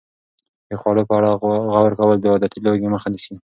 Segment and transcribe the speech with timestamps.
[0.69, 1.29] د خوړو په اړه
[1.73, 3.35] غور کول د عادتي لوږې مخه نیسي.